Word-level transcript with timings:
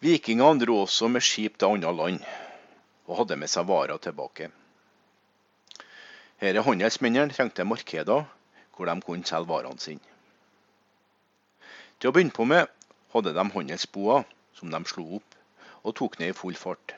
Vikingene 0.00 0.56
dro 0.56 0.78
også 0.86 1.10
med 1.12 1.20
skip 1.20 1.58
til 1.60 1.74
andre 1.74 1.90
land, 1.92 2.22
og 3.04 3.18
hadde 3.18 3.36
med 3.36 3.50
seg 3.52 3.66
varer 3.68 3.98
tilbake. 4.00 4.46
Disse 6.40 6.62
handelsmennene 6.64 7.36
trengte 7.36 7.66
markeder 7.68 8.24
hvor 8.72 8.88
de 8.88 8.94
kunne 9.04 9.28
selge 9.28 9.50
varene 9.50 9.82
sine. 9.82 10.00
Til 12.00 12.08
å 12.08 12.14
begynne 12.16 12.32
på 12.32 12.46
med 12.48 12.72
hadde 13.12 13.34
de 13.36 13.44
handelsboer 13.52 14.24
som 14.56 14.72
de 14.72 14.80
slo 14.88 15.04
opp 15.18 15.36
og 15.84 15.96
tok 16.00 16.16
ned 16.22 16.32
i 16.32 16.38
full 16.38 16.56
fart. 16.56 16.96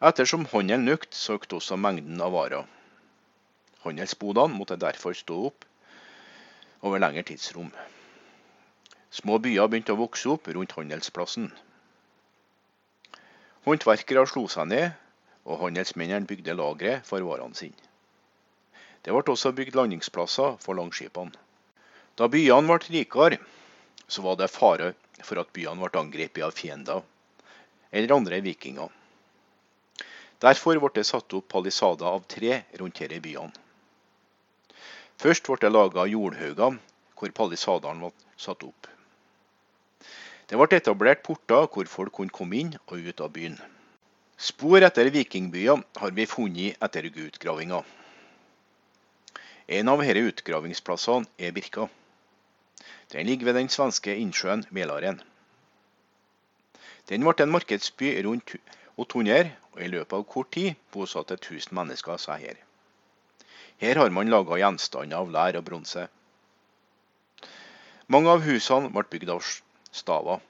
Ettersom 0.00 0.48
handelen 0.48 0.88
økte, 0.96 1.12
så 1.12 1.36
økte 1.36 1.60
også 1.60 1.76
mengden 1.76 2.24
av 2.24 2.32
varer. 2.32 2.64
Handelsbodene 3.84 4.56
måtte 4.56 4.80
derfor 4.80 5.12
stå 5.12 5.42
opp 5.52 5.68
over 6.80 7.04
lengre 7.04 7.28
tidsrom. 7.28 7.68
Små 9.10 9.40
byer 9.42 9.66
begynte 9.66 9.96
å 9.96 9.98
vokse 9.98 10.28
opp 10.30 10.46
rundt 10.54 10.76
handelsplassen. 10.78 11.48
Håndverkere 13.66 14.22
slo 14.30 14.44
seg 14.48 14.68
ned, 14.70 14.92
og 15.44 15.64
handelsmennene 15.64 16.28
bygde 16.30 16.54
lagre 16.54 17.00
for 17.08 17.24
varene 17.26 17.58
sine. 17.58 17.88
Det 19.02 19.10
ble 19.10 19.32
også 19.32 19.50
bygd 19.56 19.74
landingsplasser 19.74 20.60
for 20.62 20.78
langskipene. 20.78 21.34
Da 22.14 22.28
byene 22.30 22.68
ble 22.68 22.94
rikere, 23.00 23.40
så 24.06 24.22
var 24.22 24.36
det 24.38 24.50
fare 24.52 24.92
for 25.24 25.40
at 25.42 25.50
byene 25.56 25.80
ble 25.82 26.02
angrepet 26.04 26.44
av 26.46 26.54
fiender 26.54 27.02
eller 27.90 28.14
andre 28.14 28.38
vikinger. 28.44 28.90
Derfor 30.40 30.78
ble 30.78 30.92
det 30.94 31.06
satt 31.08 31.34
opp 31.36 31.48
palisader 31.50 32.06
av 32.06 32.22
tre 32.30 32.62
rundt 32.78 33.02
disse 33.02 33.20
byene. 33.26 33.50
Først 35.20 35.50
ble 35.50 35.58
det 35.60 35.72
laga 35.74 36.06
jordhauger 36.08 36.78
hvor 37.18 37.36
palisadene 37.36 38.06
ble 38.06 38.14
satt 38.40 38.62
opp. 38.64 38.86
Det 40.50 40.58
ble 40.58 40.80
etablert 40.80 41.20
porter 41.22 41.68
hvor 41.70 41.86
folk 41.86 42.16
kunne 42.16 42.34
komme 42.34 42.56
inn 42.58 42.72
og 42.88 42.96
ut 42.98 43.20
av 43.22 43.30
byen. 43.30 43.54
Spor 44.34 44.82
etter 44.82 45.06
vikingbyer 45.14 45.78
har 46.00 46.14
vi 46.16 46.26
funnet 46.26 46.80
etter 46.82 47.06
utgravinger. 47.06 47.84
En 49.70 49.92
av 49.92 50.02
disse 50.02 50.24
utgravingsplassene 50.32 51.30
er 51.38 51.54
Birka. 51.54 51.86
Den 53.14 53.30
ligger 53.30 53.46
ved 53.46 53.60
den 53.60 53.70
svenske 53.70 54.16
innsjøen 54.18 54.66
Mälaren. 54.74 55.22
Den 57.06 57.22
ble 57.22 57.46
en 57.46 57.54
markedsby 57.54 58.10
rundt 58.26 58.56
800, 58.98 59.54
og 59.70 59.86
i 59.86 59.92
løpet 59.94 60.18
av 60.18 60.26
kort 60.34 60.50
tid 60.58 60.74
bosatte 60.90 61.38
1000 61.38 61.78
mennesker 61.78 62.18
seg 62.18 62.42
her. 62.48 62.58
Her 63.78 64.02
har 64.02 64.10
man 64.10 64.34
laga 64.34 64.58
gjenstander 64.58 65.22
av 65.22 65.30
lær 65.30 65.62
og 65.62 65.66
bronse. 65.70 66.08
Mange 68.10 68.34
av 68.34 68.42
husene 68.42 68.90
ble 68.90 69.06
bygd 69.14 69.36
av 69.38 69.46
Stava. 69.90 70.40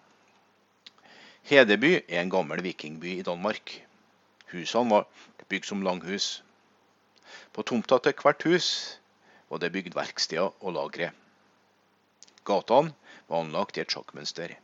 Hedeby 1.51 2.05
er 2.07 2.21
en 2.21 2.29
gammel 2.31 2.61
vikingby 2.63 3.17
i 3.19 3.23
Danmark. 3.27 3.73
Husene 4.53 4.93
var 4.93 5.07
bygd 5.51 5.67
som 5.67 5.81
langhus. 5.83 6.27
På 7.51 7.65
tomta 7.67 7.97
til 7.99 8.15
hvert 8.21 8.45
hus 8.47 8.67
var 9.51 9.59
det 9.59 9.73
bygd 9.75 9.97
verksteder 9.99 10.53
og 10.61 10.77
lagre. 10.77 11.09
Gatene 12.47 12.95
var 13.27 13.43
anlagt 13.43 13.81
i 13.81 13.83
et 13.83 13.91
sjakkmønster. 13.91 14.55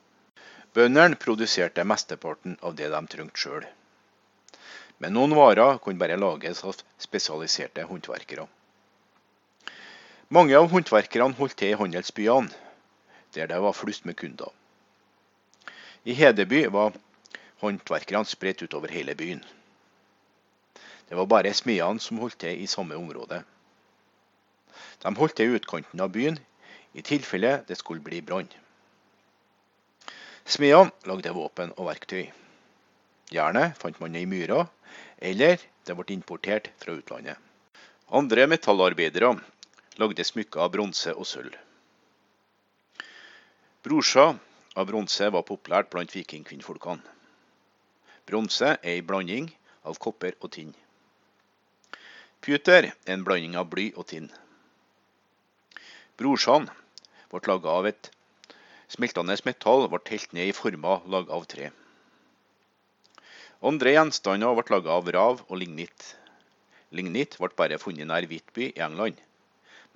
Bøndene 0.79 1.19
produserte 1.19 1.83
mesteparten 1.83 2.55
av 2.63 2.77
det 2.79 2.93
de 2.93 3.01
trengte 3.17 3.43
sjøl. 3.43 3.67
Men 5.03 5.17
noen 5.19 5.35
varer 5.35 5.81
kunne 5.83 5.99
bare 5.99 6.21
lages 6.23 6.63
av 6.63 6.79
spesialiserte 7.03 7.89
håndverkere. 7.91 8.45
Mange 10.31 10.55
av 10.55 10.71
håndverkerne 10.71 11.35
holdt 11.41 11.59
til 11.59 11.75
i 11.75 11.81
handelsbyene, 11.83 12.55
der 13.35 13.51
det 13.51 13.59
var 13.67 13.75
flust 13.75 14.07
med 14.07 14.21
kunder. 14.23 14.55
I 16.07 16.15
Hedeby 16.15 16.67
var 16.71 16.93
håndverkerne 17.59 18.29
spredt 18.31 18.63
utover 18.63 18.93
hele 18.95 19.15
byen. 19.19 19.41
Det 21.09 21.19
var 21.19 21.27
bare 21.27 21.51
smedene 21.55 21.99
som 21.99 22.21
holdt 22.23 22.39
til 22.45 22.63
i 22.63 22.69
samme 22.71 22.95
område. 22.95 23.41
De 25.03 25.13
holdt 25.19 25.35
til 25.41 25.51
i 25.51 25.59
utkanten 25.59 26.05
av 26.05 26.13
byen 26.15 26.39
i 26.95 27.03
tilfelle 27.03 27.57
det 27.67 27.81
skulle 27.81 28.07
bli 28.07 28.23
brann. 28.23 28.47
Smedene 30.47 30.95
lagde 31.11 31.35
våpen 31.35 31.75
og 31.75 31.91
verktøy. 31.91 32.31
Jernet 33.35 33.75
fant 33.75 33.99
man 33.99 34.15
i 34.15 34.29
myra, 34.31 34.63
eller 35.19 35.59
det 35.59 35.99
ble 35.99 36.15
importert 36.15 36.71
fra 36.79 36.95
utlandet. 36.95 37.35
Andre 38.15 38.47
metallarbeidere 38.47 39.35
lagde 39.99 40.23
smykker 40.23 40.63
av 40.63 40.71
bronse 40.79 41.19
og 41.19 41.27
sølv. 41.27 41.55
Brorsa 43.83 44.37
av 44.77 44.89
bronse 44.91 45.29
var 45.33 45.45
populært 45.49 45.89
blant 45.93 46.13
vikingkvinnfolkene. 46.13 47.15
Bronse 48.29 48.75
er 48.77 48.99
en 48.99 49.07
blanding 49.09 49.49
av 49.87 49.99
kopper 50.03 50.35
og 50.41 50.53
tinn. 50.57 50.75
Puter 52.45 52.91
er 52.91 53.15
en 53.15 53.25
blanding 53.25 53.57
av 53.57 53.71
bly 53.73 53.89
og 53.97 54.09
tinn. 54.13 54.29
Brorsan 56.21 56.69
ble 57.33 57.43
laga 57.49 57.73
av 57.79 57.89
et 57.91 58.11
smeltende 58.93 59.37
metall 59.49 59.89
ble 59.93 60.03
helt 60.11 60.37
ned 60.37 60.53
i 60.53 60.57
former 60.57 61.09
laga 61.15 61.35
av 61.39 61.49
tre. 61.51 61.73
Andre 63.67 63.97
gjenstander 63.97 64.55
ble 64.59 64.69
laga 64.75 64.99
av 64.99 65.11
rav 65.17 65.43
og 65.49 65.57
lignitt. 65.63 66.13
Lignitt 66.93 67.39
ble 67.41 67.55
bare 67.57 67.81
funnet 67.83 68.09
nær 68.11 68.29
Hvitby 68.29 68.71
i 68.75 68.83
England, 68.85 69.19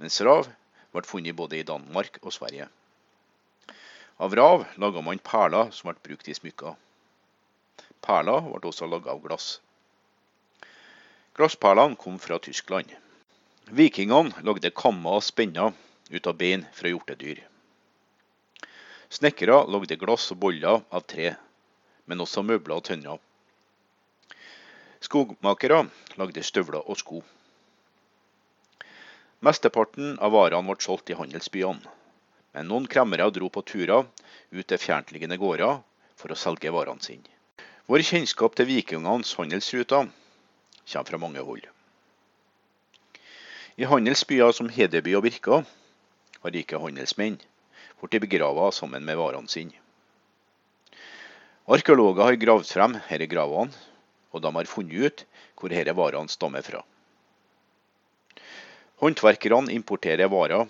mens 0.01 0.21
rav 0.27 0.49
ble 0.95 1.07
funnet 1.07 1.37
både 1.37 1.61
i 1.61 1.67
Danmark 1.67 2.19
og 2.23 2.33
Sverige. 2.35 2.71
Av 4.21 4.35
rav 4.37 4.65
laga 4.77 5.01
man 5.01 5.19
perler 5.25 5.71
som 5.73 5.89
ble 5.89 6.03
brukt 6.05 6.27
i 6.29 6.35
smykker. 6.37 6.75
Perler 8.05 8.43
ble 8.45 8.69
også 8.69 8.85
laga 8.85 9.15
av 9.15 9.21
glass. 9.25 9.47
Glassperlene 11.39 11.97
kom 11.97 12.19
fra 12.21 12.37
Tyskland. 12.45 12.91
Vikingene 13.79 14.43
lagde 14.45 14.69
kammer 14.77 15.17
og 15.17 15.25
spenner 15.25 15.73
ut 16.11 16.29
av 16.29 16.37
bein 16.37 16.67
fra 16.77 16.93
hjortedyr. 16.93 17.41
Snekkere 19.09 19.63
lagde 19.73 19.97
glass 20.03 20.27
og 20.35 20.43
boller 20.43 20.83
av 20.91 21.07
tre, 21.09 21.31
men 22.05 22.21
også 22.21 22.45
møbler 22.45 22.77
og 22.77 22.85
tønner. 22.91 23.23
Skogmakere 25.01 25.87
lagde 26.21 26.45
støvler 26.45 26.85
og 26.85 27.01
sko. 27.01 27.23
Mesteparten 29.41 30.21
av 30.21 30.37
varene 30.37 30.69
ble 30.69 30.85
solgt 30.85 31.09
i 31.09 31.17
handelsbyene. 31.17 31.97
Men 32.55 32.67
noen 32.71 32.87
kremmere 32.91 33.29
dro 33.31 33.49
på 33.53 33.63
turer 33.63 34.07
ut 34.51 34.67
til 34.67 34.81
fjerntliggende 34.83 35.39
gårder 35.39 35.83
for 36.19 36.33
å 36.33 36.39
selge 36.39 36.73
varene 36.75 37.03
sine. 37.05 37.29
Vår 37.91 38.03
kjennskap 38.07 38.57
til 38.59 38.69
vikingenes 38.69 39.35
handelsruter 39.39 40.09
kommer 40.11 41.11
fra 41.11 41.21
mange 41.23 41.45
hold. 41.47 41.67
I 43.81 43.87
handelsbyer 43.89 44.53
som 44.53 44.69
Hedeby 44.69 45.15
og 45.17 45.25
Birka 45.25 45.63
har 46.43 46.55
rike 46.55 46.79
handelsmenn 46.83 47.39
blitt 48.01 48.23
begravet 48.25 48.75
sammen 48.75 49.05
med 49.07 49.19
varene 49.21 49.49
sine. 49.49 49.77
Arkeologer 51.71 52.27
har 52.27 52.39
gravd 52.41 52.67
frem 52.67 52.97
disse 52.99 53.29
gravene, 53.31 53.71
og 54.35 54.43
de 54.43 54.53
har 54.57 54.71
funnet 54.71 55.07
ut 55.07 55.25
hvor 55.59 55.71
disse 55.71 55.95
varene 55.97 56.33
stammer 56.33 56.67
fra. 56.67 56.83
Håndverkerne 59.01 59.73
importerer 59.73 60.29
varer 60.29 60.67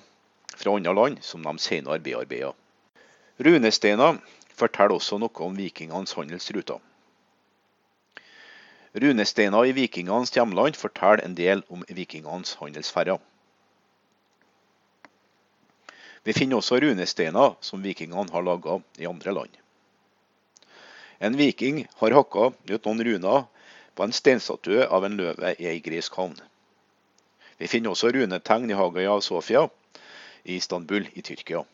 fra 0.60 0.76
andre 0.76 0.94
land 0.94 1.22
som 1.24 1.42
de 1.42 1.56
senere 1.58 1.98
bearbeidet. 2.04 2.52
Runesteiner 3.40 4.20
forteller 4.52 4.98
også 5.00 5.18
noe 5.18 5.46
om 5.46 5.56
vikingenes 5.56 6.12
handelsruter. 6.18 6.80
Runesteiner 9.00 9.70
i 9.70 9.72
vikingenes 9.72 10.34
hjemland 10.34 10.76
forteller 10.76 11.24
en 11.24 11.36
del 11.38 11.64
om 11.72 11.84
vikingenes 11.88 12.56
handelsferder. 12.60 13.20
Vi 16.24 16.36
finner 16.36 16.60
også 16.60 16.82
runesteiner 16.84 17.56
som 17.64 17.80
vikingene 17.80 18.28
har 18.34 18.44
laga 18.44 18.76
i 19.00 19.08
andre 19.08 19.32
land. 19.32 19.56
En 21.20 21.36
viking 21.36 21.86
har 22.00 22.16
hakka 22.16 22.50
ut 22.52 22.84
noen 22.84 23.04
runer 23.06 23.46
på 23.96 24.04
en 24.04 24.12
steinstatue 24.12 24.84
av 24.84 25.04
en 25.04 25.16
løve 25.16 25.54
i 25.56 25.68
ei 25.70 25.80
gresk 25.84 26.16
havn. 26.20 26.36
Vi 27.60 27.68
finner 27.68 27.92
også 27.92 28.12
runetegn 28.12 28.68
i 28.68 28.76
Hagia 28.76 29.16
Sofia 29.24 29.66
i 30.44 30.56
Istanbul 30.56 31.08
i 31.14 31.22
Tyrkia. 31.22 31.64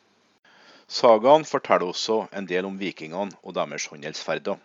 Sagaen 0.86 1.44
forteller 1.44 1.90
også 1.90 2.26
en 2.32 2.46
del 2.46 2.66
om 2.68 2.78
vikingene 2.78 3.34
og 3.42 3.54
deres 3.56 3.88
handelsferder. 3.90 4.56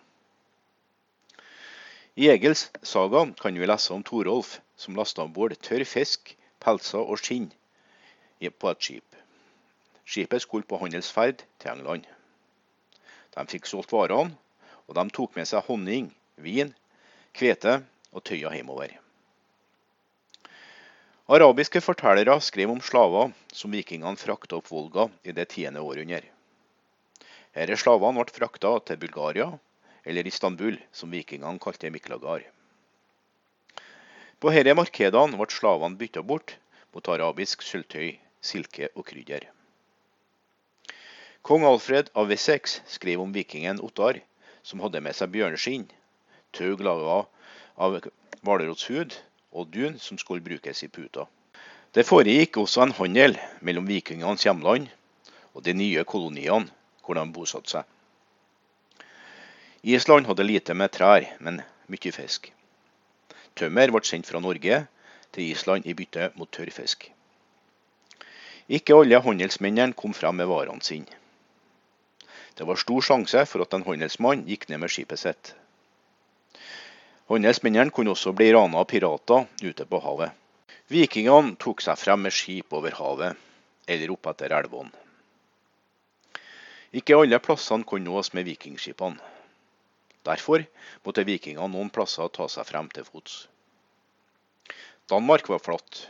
I 2.15 2.27
Egils 2.29 2.67
saga 2.83 3.23
kan 3.39 3.57
vi 3.57 3.65
lese 3.65 3.93
om 3.95 4.03
Torolf 4.03 4.59
som 4.77 4.95
lasta 4.95 5.23
om 5.23 5.33
bord 5.33 5.55
tørr 5.63 5.85
fisk, 5.87 6.35
pelser 6.59 7.01
og 7.01 7.17
skinn 7.21 7.49
på 8.49 8.69
et 8.69 8.81
skip. 8.83 9.15
Skipet 10.05 10.41
skulle 10.41 10.67
på 10.67 10.77
handelsferd 10.81 11.43
til 11.59 11.71
England. 11.71 12.05
De 13.33 13.45
fikk 13.47 13.69
solgt 13.69 13.93
varene, 13.93 14.35
og 14.87 14.97
de 14.97 15.05
tok 15.09 15.37
med 15.37 15.47
seg 15.47 15.63
honning, 15.69 16.11
vin, 16.35 16.73
hvete 17.37 17.79
og 18.11 18.25
tøyer 18.27 18.57
hjemover. 18.57 19.00
Arabiske 21.31 21.79
fortellere 21.79 22.33
skrev 22.43 22.71
om 22.73 22.79
slaver 22.83 23.29
som 23.55 23.71
vikingene 23.71 24.19
frakta 24.19 24.57
opp 24.57 24.65
Volga 24.67 25.05
i 25.23 25.31
det 25.31 25.45
tiende 25.53 25.79
århundret. 25.79 26.27
Disse 27.55 27.77
slavene 27.79 28.19
ble 28.19 28.35
frakta 28.35 28.71
til 28.83 28.99
Bulgaria, 28.99 29.45
eller 30.03 30.27
Istanbul, 30.27 30.75
som 30.91 31.15
vikingene 31.15 31.61
kalte 31.63 31.93
Miklagard. 31.95 32.43
På 34.43 34.51
disse 34.51 34.75
markedene 34.75 35.39
ble 35.39 35.47
slavene 35.55 36.01
bytta 36.03 36.25
bort 36.33 36.57
mot 36.91 37.11
arabisk 37.15 37.63
sølvtøy, 37.63 38.19
silke 38.43 38.91
og 38.91 39.07
krydder. 39.13 39.47
Kong 41.47 41.63
Alfred 41.63 42.11
av 42.11 42.27
Wessex 42.27 42.81
skrev 42.99 43.23
om 43.23 43.31
vikingen 43.31 43.79
Ottar, 43.79 44.19
som 44.67 44.83
hadde 44.83 44.99
med 44.99 45.15
seg 45.15 45.31
bjørneskinn, 45.31 45.87
tau 46.51 46.75
laga 46.75 47.21
av 47.79 48.01
hvalrotshud 48.43 49.21
og 49.51 49.71
dun 49.73 49.97
som 49.99 50.17
skulle 50.17 50.43
brukes 50.43 50.83
i 50.83 50.87
puta. 50.87 51.25
Det 51.91 52.07
foregikk 52.07 52.57
også 52.57 52.85
en 52.85 52.95
handel 52.95 53.35
mellom 53.59 53.87
vikingenes 53.87 54.45
hjemland 54.45 54.87
og 55.53 55.63
de 55.65 55.73
nye 55.75 56.03
koloniene 56.07 56.69
hvor 57.03 57.17
de 57.17 57.25
bosatte 57.35 57.75
seg. 57.75 57.85
Island 59.83 60.27
hadde 60.29 60.45
lite 60.45 60.75
med 60.77 60.93
trær, 60.93 61.25
men 61.39 61.63
mye 61.89 62.11
fisk. 62.13 62.51
Tømmer 63.57 63.91
ble 63.91 64.03
sendt 64.07 64.29
fra 64.29 64.39
Norge 64.39 64.83
til 65.33 65.49
Island 65.49 65.87
i 65.89 65.95
bytte 65.97 66.29
mot 66.37 66.51
tørrfisk. 66.53 67.09
Ikke 68.71 68.95
alle 68.95 69.19
handelsmennene 69.25 69.97
kom 69.97 70.13
frem 70.15 70.37
med 70.39 70.47
varene 70.47 70.85
sine. 70.85 71.09
Det 72.55 72.67
var 72.67 72.79
stor 72.79 73.01
sjanse 73.03 73.43
for 73.49 73.65
at 73.65 73.73
en 73.73 73.83
handelsmann 73.87 74.45
gikk 74.47 74.69
ned 74.69 74.83
med 74.83 74.93
skipet 74.93 75.19
sitt. 75.19 75.53
Handelsmennene 77.31 77.93
kunne 77.95 78.11
også 78.11 78.33
bli 78.35 78.49
rana 78.51 78.81
av 78.81 78.89
pirater 78.91 79.45
ute 79.63 79.85
på 79.87 79.99
havet. 80.03 80.33
Vikingene 80.91 81.55
tok 81.55 81.79
seg 81.79 81.95
frem 81.95 82.25
med 82.25 82.35
skip 82.35 82.73
over 82.75 82.91
havet 82.97 83.39
eller 83.87 84.11
opp 84.11 84.27
etter 84.33 84.51
elvene. 84.51 84.91
Ikke 86.91 87.15
alle 87.15 87.39
plassene 87.39 87.87
kunne 87.87 88.09
nås 88.09 88.33
med 88.35 88.49
vikingskipene. 88.49 89.31
Derfor 90.27 90.65
måtte 91.05 91.23
vikingene 91.23 91.71
noen 91.71 91.93
plasser 91.95 92.27
ta 92.35 92.49
seg 92.51 92.67
frem 92.67 92.91
til 92.91 93.07
fots. 93.07 93.45
Danmark 95.07 95.47
var 95.47 95.63
flatt, 95.63 96.03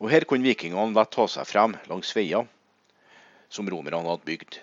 og 0.00 0.08
her 0.08 0.24
kunne 0.24 0.48
vikingene 0.48 0.96
lett 0.96 1.12
ta 1.12 1.28
seg 1.28 1.52
frem 1.52 1.76
langs 1.92 2.16
veier 2.16 2.48
som 3.52 3.68
romerne 3.68 4.00
hadde 4.08 4.24
bygd. 4.24 4.56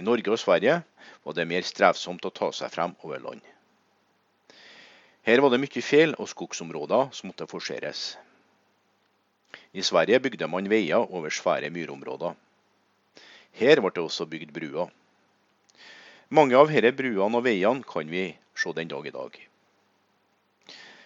I 0.00 0.02
Norge 0.08 0.32
og 0.32 0.40
Sverige 0.40 0.80
var 1.22 1.36
det 1.36 1.46
mer 1.52 1.68
strevsomt 1.68 2.24
å 2.24 2.32
ta 2.32 2.48
seg 2.56 2.72
frem 2.72 2.96
over 3.04 3.20
land. 3.20 3.44
Her 5.24 5.40
var 5.40 5.54
det 5.54 5.60
mye 5.62 5.82
fjell 5.84 6.12
og 6.20 6.28
skogsområder 6.28 7.08
som 7.16 7.30
måtte 7.30 7.48
forseres. 7.48 8.18
I 9.72 9.82
Sverige 9.82 10.20
bygde 10.20 10.48
man 10.52 10.68
veier 10.68 11.00
over 11.00 11.32
svære 11.32 11.70
myrområder. 11.72 12.36
Her 13.56 13.80
ble 13.80 13.92
det 13.94 14.04
også 14.04 14.28
bygd 14.28 14.52
bruer. 14.52 14.92
Mange 16.28 16.56
av 16.58 16.68
disse 16.68 16.92
bruene 16.92 17.40
og 17.40 17.44
veiene 17.46 17.86
kan 17.88 18.10
vi 18.10 18.26
se 18.54 18.72
den 18.76 18.92
dag 18.92 19.06
i 19.06 19.14
dag. 19.16 19.40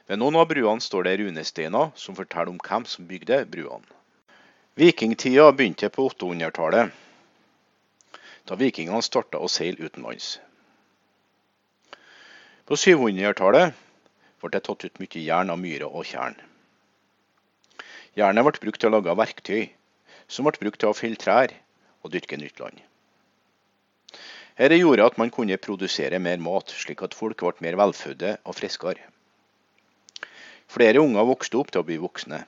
Ved 0.09 0.19
noen 0.19 0.37
av 0.41 0.49
bruene 0.51 0.83
står 0.83 1.05
det 1.07 1.19
runesteiner 1.21 1.91
som 1.95 2.17
forteller 2.17 2.51
om 2.51 2.59
hvem 2.59 2.87
som 2.89 3.07
bygde 3.07 3.45
bruene. 3.47 3.85
Vikingtida 4.79 5.51
begynte 5.53 5.91
på 5.91 6.07
800-tallet 6.11 7.05
da 8.49 8.57
vikingene 8.57 9.03
starta 9.05 9.39
å 9.43 9.51
seile 9.53 9.85
utenlands. 9.85 10.39
På 12.65 12.79
700-tallet 12.79 13.77
ble 14.41 14.53
det 14.55 14.65
tatt 14.67 14.85
ut 14.85 15.01
mye 15.03 15.25
jern 15.25 15.51
av 15.55 15.59
myrer 15.61 15.89
og 15.89 16.07
tjern. 16.09 16.37
Jernet 18.19 18.47
ble 18.47 18.63
brukt 18.65 18.81
til 18.83 18.91
å 18.91 18.97
lage 18.97 19.17
verktøy, 19.21 19.69
som 20.29 20.47
ble 20.47 20.61
brukt 20.61 20.81
til 20.83 20.91
å 20.91 20.97
felle 20.97 21.21
trær 21.21 21.55
og 22.03 22.13
dyrke 22.15 22.39
nytt 22.41 22.61
land. 22.63 22.81
Dette 24.59 24.79
gjorde 24.79 25.07
at 25.07 25.19
man 25.21 25.31
kunne 25.31 25.61
produsere 25.63 26.19
mer 26.19 26.41
mat, 26.43 26.73
slik 26.75 27.05
at 27.07 27.15
folk 27.15 27.45
ble 27.45 27.67
mer 27.67 27.79
velfødde 27.79 28.33
og 28.43 28.57
friskere. 28.59 29.05
Flere 30.69 31.01
unger 31.01 31.29
vokste 31.29 31.61
opp 31.61 31.71
til 31.73 31.81
å 31.85 31.87
bli 31.87 32.01
voksne. 32.03 32.43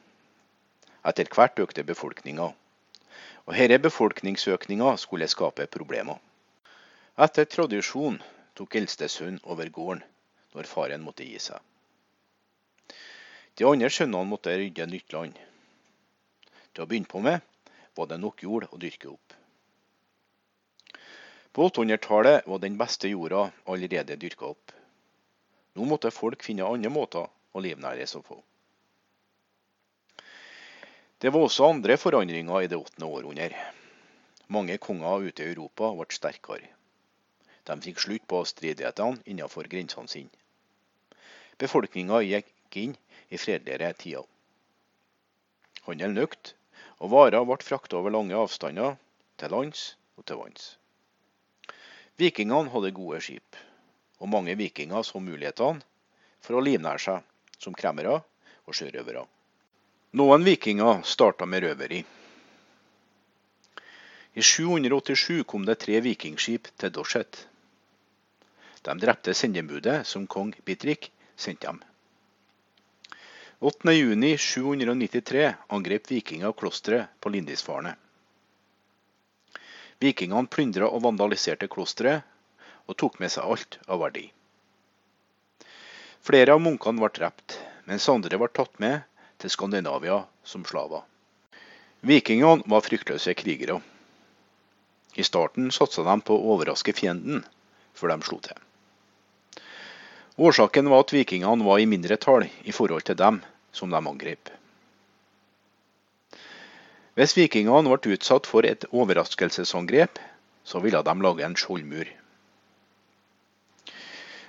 Etter 1.06 1.30
hvert 1.32 1.62
økte 1.62 1.86
befolkninga, 1.86 2.50
og 3.46 3.54
Denne 3.56 3.78
befolkningsøkninga 3.82 4.96
skulle 5.00 5.30
skape 5.30 5.70
problemer. 5.70 6.18
Etter 7.16 7.48
tradisjon 7.48 8.18
tok 8.58 8.76
eldste 8.80 9.08
sønn 9.08 9.40
over 9.44 9.70
gården 9.70 10.02
når 10.54 10.68
faren 10.68 11.06
måtte 11.06 11.24
gi 11.24 11.38
seg. 11.38 11.58
De 13.60 13.66
andre 13.68 13.90
sønnene 13.92 14.24
måtte 14.24 14.54
rydde 14.56 14.86
nytt 14.88 15.12
land. 15.12 15.34
Til 16.72 16.80
å 16.80 16.86
begynne 16.88 17.10
på 17.12 17.20
med 17.20 17.42
var 17.98 18.06
det 18.08 18.16
nok 18.22 18.40
jord 18.40 18.64
å 18.72 18.78
dyrke 18.80 19.10
opp. 19.10 19.34
På 21.52 21.66
800-tallet 21.68 22.46
var 22.48 22.62
den 22.62 22.78
beste 22.80 23.10
jorda 23.10 23.42
allerede 23.68 24.16
dyrka 24.22 24.48
opp. 24.54 24.72
Nå 25.76 25.84
måtte 25.90 26.12
folk 26.14 26.46
finne 26.46 26.64
andre 26.64 26.92
måter 26.94 27.28
å 27.28 27.62
livnære 27.66 28.06
seg 28.08 28.24
på. 28.24 28.38
Det 31.20 31.28
var 31.28 31.44
også 31.44 31.68
andre 31.68 31.98
forandringer 32.00 32.64
i 32.64 32.72
det 32.72 32.80
åttende 32.80 33.10
århundret. 33.12 33.60
Mange 34.48 34.78
konger 34.80 35.28
ute 35.28 35.44
i 35.44 35.52
Europa 35.52 35.92
ble 35.98 36.08
sterkere. 36.16 36.72
De 37.68 37.76
fikk 37.84 38.00
slutt 38.06 38.24
på 38.24 38.40
stridighetene 38.48 39.20
innenfor 39.28 39.68
grensene 39.68 40.08
sine. 40.08 40.32
Befolkninga 41.60 42.24
gikk 42.24 42.80
inn 42.86 42.96
i 43.30 43.38
fredeligere 43.38 43.92
tider. 43.94 44.26
Handelen 45.86 46.18
økte, 46.20 46.56
og 47.00 47.14
varer 47.14 47.46
ble 47.48 47.56
frakta 47.64 47.96
over 47.98 48.12
lange 48.12 48.36
avstander, 48.36 48.98
til 49.40 49.54
lands 49.54 49.94
og 50.18 50.26
til 50.28 50.40
vanns. 50.42 50.66
Vikingene 52.20 52.68
hadde 52.74 52.92
gode 52.92 53.22
skip, 53.24 53.56
og 54.20 54.28
mange 54.28 54.54
vikinger 54.60 55.06
så 55.06 55.22
mulighetene 55.22 55.80
for 56.44 56.58
å 56.58 56.64
livnære 56.64 57.00
seg 57.00 57.60
som 57.60 57.76
kremmere 57.76 58.18
og 58.66 58.76
sjørøvere. 58.76 59.24
Noen 60.20 60.44
vikinger 60.44 61.04
starta 61.06 61.46
med 61.46 61.64
røveri. 61.64 62.00
I 64.34 64.42
787 64.42 65.44
kom 65.48 65.64
det 65.66 65.78
tre 65.82 66.00
vikingskip 66.04 66.68
til 66.78 66.92
Dorset. 66.94 67.46
De 68.84 68.96
drepte 69.00 69.34
sendebudet 69.36 70.02
som 70.08 70.26
kong 70.26 70.52
Bitrik 70.64 71.10
sendte 71.36 71.68
dem. 71.68 71.80
8.6.793 73.60 75.54
angrep 75.68 76.10
vikinger 76.10 76.52
klosteret 76.52 77.06
på 77.20 77.28
Lindisfarne. 77.28 77.94
Vikingene 80.00 80.48
plyndra 80.48 80.88
og 80.88 81.02
vandaliserte 81.04 81.68
klosteret, 81.68 82.24
og 82.88 82.96
tok 82.96 83.18
med 83.20 83.28
seg 83.34 83.44
alt 83.44 83.76
av 83.84 84.00
verdi. 84.00 84.22
Flere 86.24 86.56
av 86.56 86.62
munkene 86.64 87.04
ble 87.04 87.12
drept, 87.18 87.58
mens 87.84 88.08
andre 88.08 88.40
ble 88.40 88.48
tatt 88.56 88.80
med 88.80 89.04
til 89.40 89.52
Skandinavia 89.52 90.22
som 90.40 90.64
slaver. 90.64 91.04
Vikingene 92.00 92.64
var 92.64 92.80
fryktløse 92.88 93.36
krigere. 93.36 93.76
I 95.20 95.26
starten 95.26 95.68
satsa 95.68 96.06
de 96.08 96.16
på 96.24 96.32
å 96.32 96.56
overraske 96.56 96.96
fienden, 96.96 97.44
før 97.92 98.14
de 98.16 98.24
slo 98.24 98.40
til. 98.48 98.56
Årsaken 100.40 100.88
var 100.88 101.02
at 101.04 101.12
vikingene 101.12 101.64
var 101.66 101.82
i 101.82 101.86
mindretall 101.86 102.46
i 102.64 102.72
forhold 102.72 103.04
til 103.04 103.18
dem 103.20 103.42
som 103.76 103.90
de 103.92 103.98
angrep. 104.00 104.48
Hvis 107.18 107.34
vikingene 107.36 107.90
ble 107.92 108.14
utsatt 108.16 108.48
for 108.48 108.64
et 108.64 108.86
overraskelsesangrep, 108.88 110.16
så 110.64 110.80
ville 110.80 111.02
de 111.04 111.14
lage 111.26 111.44
en 111.44 111.58
skjoldmur. 111.60 112.08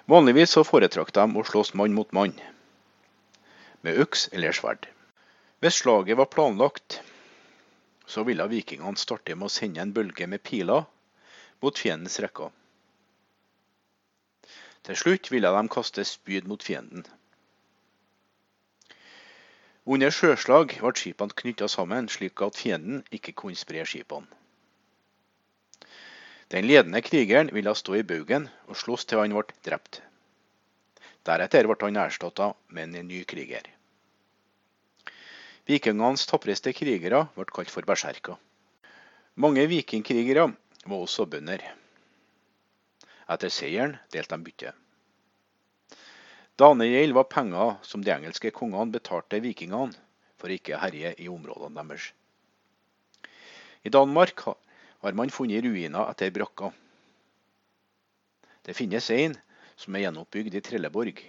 Vanligvis 0.08 0.56
så 0.56 0.64
foretrakk 0.64 1.12
de 1.18 1.28
å 1.28 1.44
slåss 1.52 1.74
mann 1.76 1.98
mot 1.98 2.16
mann, 2.16 2.38
med 3.84 4.00
øks 4.00 4.30
eller 4.32 4.56
sverd. 4.56 4.88
Hvis 5.60 5.82
slaget 5.84 6.22
var 6.22 6.32
planlagt, 6.32 7.02
så 8.08 8.24
ville 8.24 8.48
vikingene 8.48 8.96
starte 8.96 9.36
med 9.36 9.52
å 9.52 9.54
sende 9.60 9.84
en 9.84 9.92
bølge 9.92 10.32
med 10.32 10.40
piler 10.48 10.88
mot 11.60 11.84
fiendens 11.84 12.20
rekker. 12.24 12.56
Til 14.88 14.98
slutt 14.98 15.30
ville 15.32 15.50
de 15.54 15.68
kaste 15.70 16.06
spyd 16.08 16.48
mot 16.50 16.64
fienden. 16.64 17.06
Under 19.86 20.14
sjøslag 20.14 20.78
ble 20.78 20.94
skipene 20.98 21.38
knytta 21.42 21.68
sammen, 21.70 22.08
slik 22.10 22.42
at 22.46 22.58
fienden 22.58 23.02
ikke 23.14 23.34
kunne 23.34 23.58
spre 23.58 23.86
skipene. 23.86 24.30
Den 26.52 26.68
ledende 26.68 27.00
krigeren 27.02 27.50
ville 27.56 27.72
stå 27.80 27.96
i 27.96 28.04
baugen 28.04 28.50
og 28.68 28.78
slåss 28.78 29.06
til 29.08 29.22
han 29.22 29.34
ble 29.38 29.56
drept. 29.66 30.02
Deretter 31.26 31.70
ble 31.70 31.78
han 31.86 32.00
erstatta 32.02 32.52
med 32.76 32.98
en 33.00 33.08
ny 33.08 33.22
kriger. 33.24 33.70
Vikingenes 35.70 36.26
tapreste 36.28 36.74
krigere 36.74 37.28
ble 37.38 37.46
kalt 37.56 37.72
for 37.72 37.88
berserker. 37.88 38.36
Mange 39.38 39.64
vikingkrigere 39.72 40.50
var 40.84 40.98
også 40.98 41.26
bønder. 41.30 41.64
Etter 43.30 43.52
seieren 43.54 43.98
delte 44.14 44.38
de 44.38 44.46
bytte. 44.46 44.74
Danegjeld 46.62 47.14
var 47.14 47.30
penger 47.30 47.78
som 47.82 48.04
de 48.06 48.14
engelske 48.14 48.52
kongene 48.54 48.94
betalte 48.94 49.40
vikingene 49.42 49.96
for 50.42 50.54
ikke 50.54 50.76
å 50.76 50.82
herje 50.82 51.14
i 51.22 51.30
områdene 51.32 51.82
deres. 51.82 52.12
I 53.82 53.90
Danmark 53.90 54.44
har 54.46 55.18
man 55.18 55.34
funnet 55.34 55.64
ruiner 55.66 56.10
etter 56.12 56.34
brakker. 56.34 56.74
Det 58.62 58.76
finnes 58.78 59.10
en 59.10 59.38
som 59.80 59.96
er 59.96 60.06
gjenoppbygd 60.06 60.58
i 60.58 60.62
Trelleborg. 60.62 61.22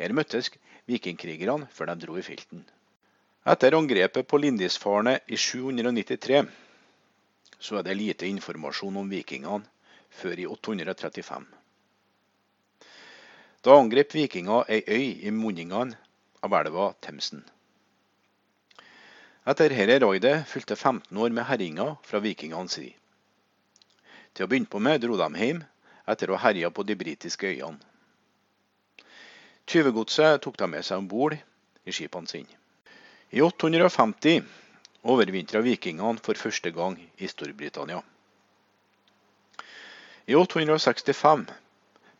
Her 0.00 0.14
møttes 0.16 0.48
vikingkrigerne 0.88 1.68
før 1.72 1.92
de 1.92 1.98
dro 2.06 2.16
i 2.16 2.24
felten. 2.24 2.64
Etter 3.44 3.76
angrepet 3.76 4.28
på 4.28 4.38
Lindisfarne 4.40 5.18
i 5.26 5.36
793 5.36 6.46
så 7.62 7.78
er 7.78 7.84
det 7.86 7.98
lite 7.98 8.30
informasjon 8.30 8.96
om 9.02 9.12
vikingene 9.12 9.66
før 10.12 10.40
i 10.40 10.46
835. 10.46 11.46
Da 13.62 13.74
angrep 13.78 14.14
vikinger 14.14 14.66
ei 14.68 14.82
øy 14.86 15.26
i 15.28 15.30
munningene 15.30 15.98
av 16.42 16.54
elva 16.58 16.92
Themsen. 17.02 17.44
Etter 19.46 19.74
dette 19.74 19.98
raidet 20.04 20.46
fulgte 20.46 20.76
15 20.76 21.18
år 21.18 21.30
med 21.34 21.46
herjinger 21.48 21.96
fra 22.06 22.20
vikingenes 22.22 22.76
side. 22.78 22.94
Til 24.34 24.46
å 24.46 24.50
begynne 24.50 24.70
på 24.70 24.78
med 24.78 25.02
dro 25.02 25.18
de 25.18 25.28
hjem 25.38 25.62
etter 26.08 26.30
å 26.30 26.38
ha 26.38 26.48
herja 26.48 26.70
på 26.70 26.84
de 26.86 26.96
britiske 26.98 27.50
øyene. 27.50 27.78
Tyvegodset 29.66 30.42
tok 30.42 30.58
de 30.58 30.66
med 30.66 30.84
seg 30.86 30.98
om 30.98 31.08
bord 31.08 31.36
i 31.86 31.94
skipene 31.94 32.30
sine. 32.30 32.58
I 33.30 33.40
850 33.40 34.42
overvintra 35.02 35.62
vikingene 35.62 36.22
for 36.22 36.38
første 36.38 36.70
gang 36.74 36.98
i 37.18 37.28
Storbritannia. 37.30 38.02
I 40.26 40.34
865 40.34 41.46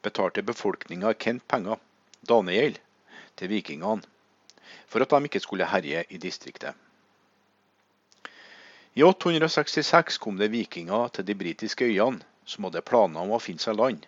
betalte 0.02 0.42
befolkninga 0.42 1.14
Kent 1.14 1.48
penger, 1.48 1.78
danegjeld, 2.26 2.80
til 3.36 3.48
vikingene 3.48 4.02
for 4.90 5.04
at 5.04 5.12
de 5.12 5.28
ikke 5.28 5.40
skulle 5.40 5.68
herje 5.68 6.02
i 6.10 6.18
distriktet. 6.20 6.74
I 8.94 9.04
866 9.06 10.18
kom 10.20 10.36
det 10.36 10.50
vikinger 10.52 11.08
til 11.08 11.24
de 11.24 11.36
britiske 11.38 11.86
øyene 11.88 12.20
som 12.44 12.66
hadde 12.66 12.82
planer 12.84 13.22
om 13.22 13.32
å 13.32 13.40
finne 13.40 13.62
seg 13.62 13.78
land 13.78 14.04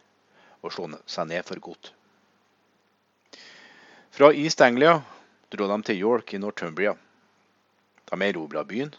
og 0.60 0.74
slå 0.74 0.90
seg 1.06 1.30
ned 1.30 1.46
for 1.46 1.62
godt. 1.62 1.92
Fra 4.14 4.32
East 4.34 4.60
Anglia 4.60 4.98
dro 5.54 5.70
de 5.70 5.80
til 5.86 6.02
York 6.02 6.34
i 6.34 6.42
Northumbria. 6.42 6.92
De 8.10 8.20
erobra 8.28 8.64
byen 8.64 8.92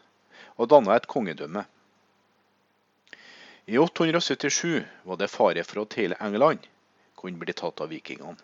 og 0.57 0.69
danna 0.71 0.95
et 0.95 1.07
kongedømme. 1.07 1.65
I 3.65 3.77
877 3.77 4.83
var 5.03 5.17
det 5.17 5.27
fare 5.27 5.63
for 5.65 5.81
at 5.81 5.95
hele 5.97 6.17
England 6.21 6.67
kunne 7.17 7.39
bli 7.41 7.53
tatt 7.53 7.81
av 7.81 7.89
vikingene. 7.89 8.37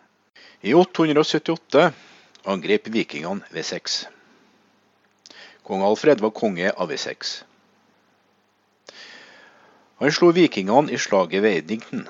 I 0.66 0.74
878 0.74 1.92
angrep 2.50 2.88
vikingene 2.90 3.46
V6. 3.54 4.06
Kong 5.62 5.84
Alfred 5.86 6.20
var 6.20 6.34
konge 6.34 6.72
av 6.74 6.90
V6. 6.90 7.44
Han 10.02 10.10
slo 10.10 10.32
vikingene 10.34 10.90
i 10.90 10.98
slaget 10.98 11.44
ved 11.44 11.60
Eddington. 11.60 12.08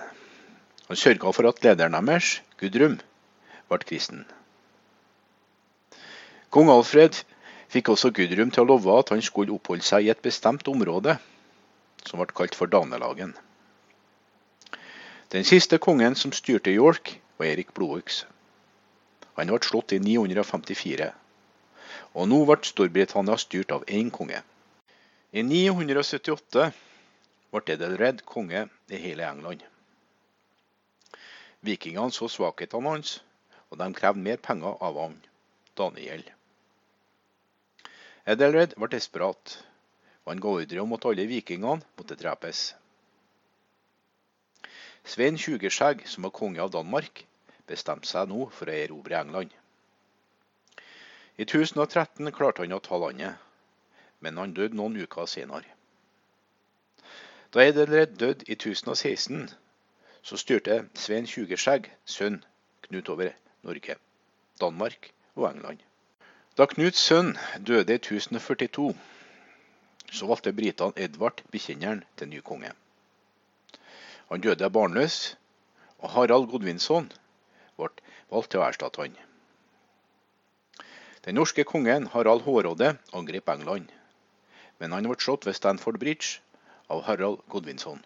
Han 0.88 0.96
sørga 0.96 1.32
for 1.36 1.50
at 1.50 1.60
lederen 1.64 1.98
deres, 2.08 2.38
Gudrum, 2.56 2.96
ble 3.68 3.78
kristen. 3.84 4.24
Kong 6.48 6.72
Alfred 6.72 7.20
fikk 7.68 7.92
også 7.92 8.08
Gudrum 8.16 8.48
til 8.52 8.64
å 8.64 8.70
love 8.72 8.96
at 8.96 9.12
han 9.12 9.20
skulle 9.20 9.52
oppholde 9.52 9.84
seg 9.84 10.08
i 10.08 10.10
et 10.14 10.24
bestemt 10.24 10.64
område, 10.72 11.18
som 12.06 12.20
ble 12.20 12.34
kalt 12.36 12.54
for 12.58 12.70
Danelagen. 12.70 13.34
Den 15.32 15.44
siste 15.48 15.78
kongen 15.78 16.14
som 16.14 16.32
styrte 16.32 16.70
York, 16.70 17.18
var 17.38 17.46
Erik 17.46 17.72
Blodøks. 17.74 18.26
Han 19.38 19.48
ble 19.48 19.64
slått 19.64 19.94
i 19.96 19.98
954, 20.02 21.08
og 22.12 22.28
nå 22.28 22.42
ble 22.48 22.58
Storbritannia 22.68 23.38
styrt 23.40 23.72
av 23.72 23.86
én 23.88 24.10
konge. 24.12 24.42
I 25.32 25.40
978 25.42 26.68
ble 27.52 27.62
Edelred 27.74 28.20
konge 28.28 28.66
i 28.92 29.00
hele 29.00 29.24
England. 29.24 29.64
Vikingene 31.64 32.12
så 32.12 32.28
svakhetene 32.28 32.92
hans, 32.92 33.16
og 33.70 33.80
de 33.80 33.88
krevde 33.96 34.20
mer 34.20 34.36
penger 34.36 34.76
av 34.84 34.98
han, 35.00 35.16
Daniel. 35.78 36.24
Edelred 38.28 38.76
var 38.76 38.92
desperat, 38.92 39.56
og 40.24 40.32
han 40.32 40.40
ga 40.42 40.54
ordre 40.58 40.82
om 40.82 40.94
at 40.96 41.06
alle 41.10 41.26
vikingene 41.26 41.82
måtte 41.98 42.18
drepes. 42.18 42.62
Svein 45.04 45.38
Tjugeskjegg, 45.38 46.04
som 46.06 46.22
var 46.28 46.34
konge 46.36 46.62
av 46.62 46.70
Danmark, 46.70 47.24
bestemte 47.66 48.06
seg 48.06 48.30
nå 48.30 48.46
for 48.54 48.70
å 48.70 48.76
erobre 48.84 49.18
England. 49.18 49.50
I 51.40 51.46
1013 51.46 52.30
klarte 52.36 52.62
han 52.62 52.76
å 52.76 52.82
ta 52.84 52.98
landet, 53.02 53.40
men 54.22 54.38
han 54.38 54.54
døde 54.54 54.78
noen 54.78 55.00
uker 55.02 55.26
senere. 55.26 55.66
Da 57.52 57.64
Edelred 57.66 58.14
døde 58.20 58.46
i 58.46 58.54
1016, 58.54 59.48
så 60.22 60.38
styrte 60.38 60.84
Svein 60.94 61.26
Tjugeskjegg, 61.26 61.90
sønn, 62.06 62.44
Knut 62.86 63.08
over 63.08 63.32
Norge, 63.62 63.96
Danmark 64.60 65.10
og 65.34 65.48
England. 65.50 65.82
Da 66.56 66.66
Knuts 66.70 67.00
sønn 67.00 67.34
døde 67.58 67.96
i 67.96 68.00
1042, 68.00 68.92
så 70.12 70.28
valgte 70.28 70.52
britene 70.52 70.92
Edvard 71.00 71.40
Bekjenneren 71.52 72.04
til 72.20 72.28
ny 72.28 72.40
konge. 72.44 72.72
Han 74.28 74.44
døde 74.44 74.68
barnløs, 74.70 75.36
og 76.02 76.12
Harald 76.12 76.48
Godvinsson 76.52 77.08
ble 77.80 77.88
valgt 78.32 78.52
til 78.52 78.60
å 78.60 78.66
erstatte 78.66 79.02
han. 79.04 79.16
Den 81.22 81.38
norske 81.38 81.64
kongen 81.64 82.08
Harald 82.12 82.42
Hårråde 82.46 82.96
angrep 83.14 83.48
England, 83.52 83.92
men 84.82 84.92
han 84.96 85.06
ble 85.06 85.18
slått 85.22 85.46
ved 85.46 85.56
Stanford 85.56 86.00
Bridge 86.02 86.40
av 86.90 87.04
Harald 87.06 87.44
Godvinsson. 87.52 88.02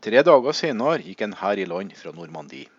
Tre 0.00 0.22
dager 0.22 0.56
senere 0.56 1.02
gikk 1.04 1.26
en 1.26 1.36
hær 1.42 1.60
i 1.60 1.68
land 1.68 1.94
fra 1.98 2.14
Normandie. 2.16 2.70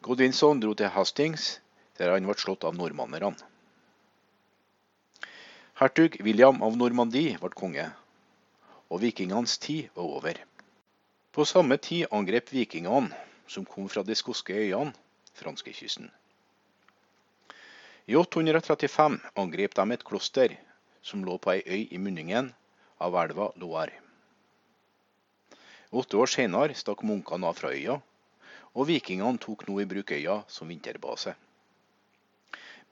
Godvinsson 0.00 0.62
dro 0.62 0.72
til 0.74 0.92
Hastings, 0.94 1.58
der 1.98 2.14
han 2.14 2.28
ble 2.28 2.36
slått 2.40 2.64
av 2.64 2.76
nordmannerne. 2.78 3.49
Hertug 5.80 6.18
William 6.20 6.58
av 6.60 6.74
Normandie 6.76 7.38
ble 7.40 7.48
konge, 7.56 7.86
og 8.92 8.98
vikingenes 9.00 9.54
tid 9.64 9.86
var 9.96 10.10
over. 10.18 10.40
På 11.32 11.46
samme 11.48 11.78
tid 11.80 12.10
angrep 12.12 12.50
vikingene, 12.52 13.08
som 13.48 13.64
kom 13.64 13.86
fra 13.88 14.02
de 14.04 14.12
skotske 14.12 14.52
øyene, 14.52 14.92
franskekysten. 15.40 16.10
I 18.12 18.18
835 18.20 19.16
angrep 19.40 19.78
de 19.78 19.86
et 19.96 20.04
kloster 20.04 20.58
som 21.00 21.24
lå 21.24 21.38
på 21.40 21.54
ei 21.54 21.64
øy 21.64 21.86
i 21.96 22.02
munningen 22.02 22.52
av 23.00 23.16
elva 23.22 23.48
Loire. 23.56 23.96
Åtte 25.96 26.20
år 26.20 26.28
senere 26.34 26.76
stakk 26.76 27.06
munkene 27.08 27.48
av 27.48 27.56
fra 27.56 27.72
øya, 27.72 27.96
og 28.76 28.90
vikingene 28.92 29.40
tok 29.40 29.64
nå 29.64 29.80
i 29.80 29.88
bruk 29.88 30.12
øya 30.12 30.42
som 30.44 30.68
vinterbase. 30.68 31.32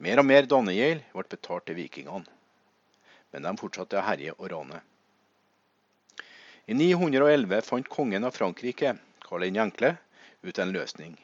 Mer 0.01 0.25
og 0.25 0.29
mer 0.33 0.49
dannegjeld 0.49 1.05
ble 1.13 1.29
betalt 1.37 1.69
til 1.69 1.81
vikingene, 1.83 2.25
men 3.31 3.45
de 3.45 3.55
fortsatte 3.57 3.99
å 3.99 4.05
herje 4.05 4.35
og 4.37 4.49
rane. 4.53 4.81
I 6.69 6.75
911 6.77 7.63
fant 7.65 7.89
kongen 7.89 8.27
av 8.27 8.35
Frankrike, 8.35 8.93
Karl 9.25 9.47
den 9.47 9.57
enkle, 9.63 9.95
ut 10.41 10.59
en 10.59 10.73
løsning. 10.73 11.15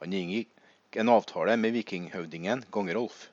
Han 0.00 0.14
inngikk 0.16 0.96
en 1.00 1.12
avtale 1.12 1.56
med 1.60 1.74
vikinghøvdingen 1.76 2.64
Gangerolf. 2.72 3.28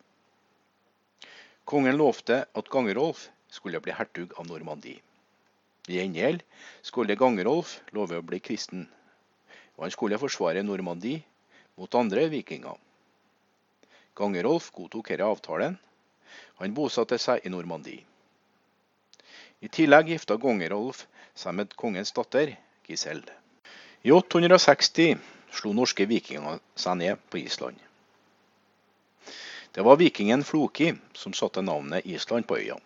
Kongen 1.67 1.97
lovte 1.99 2.43
at 2.51 2.69
Gangerolf 2.71 3.29
skulle 3.51 3.79
bli 3.83 3.95
hertug 3.95 4.35
av 4.39 4.49
Normandie. 4.51 4.99
I 5.87 6.01
gjengjeld 6.01 6.43
skulle 6.83 7.15
Gangerolf 7.15 7.77
love 7.95 8.19
å 8.19 8.27
bli 8.27 8.41
kristen, 8.43 8.83
og 9.77 9.87
han 9.87 9.95
skulle 9.95 10.19
forsvare 10.19 10.63
Normandie 10.67 11.23
mot 11.79 11.95
andre 11.95 12.27
vikinger. 12.31 12.75
Gangerolf 14.17 14.73
godtok 14.75 15.13
denne 15.13 15.31
avtalen. 15.31 15.77
Han 16.57 16.73
bosatte 16.73 17.17
seg 17.21 17.45
i 17.45 17.49
Normandie. 17.53 18.03
I 19.61 19.67
tillegg 19.73 20.09
gifta 20.13 20.37
gongerolf 20.37 21.05
seg 21.37 21.55
med 21.57 21.73
kongens 21.75 22.13
datter, 22.13 22.53
Giselle. 22.87 23.33
I 24.03 24.11
860 24.13 25.17
slo 25.51 25.73
norske 25.73 26.05
vikinger 26.05 26.59
seg 26.77 26.97
ned 27.01 27.21
på 27.29 27.41
Island. 27.41 27.77
Det 29.73 29.83
var 29.85 29.99
vikingen 29.99 30.43
Floki 30.43 30.93
som 31.13 31.33
satte 31.37 31.61
navnet 31.61 32.05
Island 32.05 32.47
på 32.47 32.57
øya. 32.57 32.77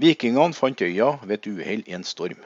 Vikingene 0.00 0.56
fant 0.56 0.80
øya 0.82 1.18
ved 1.22 1.38
et 1.38 1.46
uhell 1.46 1.82
i 1.86 1.94
en 1.94 2.04
storm. 2.04 2.40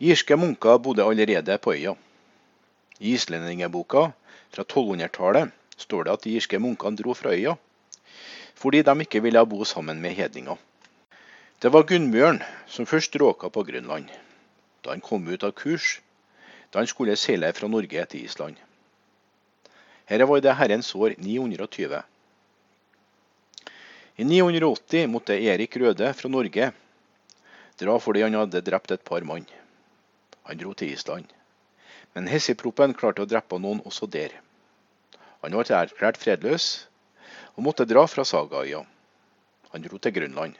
Irske 0.00 0.36
munker 0.36 0.78
bodde 0.78 1.04
allerede 1.04 1.58
på 1.58 1.74
øya. 1.74 1.94
I 3.00 3.14
islendingeboka 3.14 4.10
fra 4.50 4.62
1200-tallet 4.62 5.52
står 5.80 6.06
det 6.06 6.14
at 6.14 6.26
de 6.26 6.36
irske 6.36 6.60
munkene 6.60 7.00
dro 7.00 7.16
fra 7.16 7.34
øya 7.36 7.56
fordi 8.60 8.82
de 8.84 8.92
ikke 9.00 9.22
ville 9.24 9.40
bo 9.48 9.64
sammen 9.64 10.00
med 10.00 10.12
hedninger. 10.12 10.56
Det 11.62 11.72
var 11.72 11.86
Gunnbjørn 11.88 12.42
som 12.68 12.86
først 12.86 13.16
råka 13.16 13.48
på 13.48 13.62
Grønland, 13.64 14.08
da 14.84 14.92
han 14.92 15.00
kom 15.00 15.28
ut 15.28 15.44
av 15.44 15.52
kurs 15.56 16.00
da 16.72 16.78
han 16.80 16.90
skulle 16.90 17.16
seile 17.16 17.52
fra 17.56 17.68
Norge 17.68 18.04
til 18.12 18.24
Island. 18.24 18.56
Her 20.06 20.24
var 20.26 20.40
det 20.40 20.54
herrens 20.58 20.94
år 20.94 21.14
920. 21.18 22.02
I 24.16 24.24
980 24.24 25.08
måtte 25.08 25.38
Erik 25.38 25.76
Røde 25.76 26.12
fra 26.14 26.28
Norge 26.28 26.70
dra 27.80 27.96
fordi 27.98 28.22
han 28.26 28.36
hadde 28.36 28.60
drept 28.66 28.92
et 28.92 29.04
par 29.04 29.24
mann. 29.24 29.46
Han 30.44 30.58
dro 30.60 30.74
til 30.74 30.92
Island. 30.92 31.24
Men 32.14 32.28
Hessiproppen 32.28 32.92
klarte 32.94 33.24
å 33.24 33.28
drepe 33.30 33.58
noen 33.58 33.80
også 33.86 34.08
der. 34.10 34.34
Han 35.40 35.56
ble 35.56 35.76
erklært 35.76 36.20
fredløs 36.20 36.66
og 37.56 37.64
måtte 37.64 37.86
dra 37.88 38.04
fra 38.08 38.24
Sagaøya. 38.28 38.82
Han 39.72 39.86
dro 39.86 39.98
til 39.98 40.12
Grønland. 40.16 40.56